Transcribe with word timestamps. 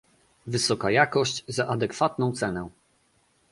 Wysoka 0.47 0.91
jakość 0.91 1.43
za 1.47 1.67
adekwatną 1.67 2.31
cenę 2.31 2.69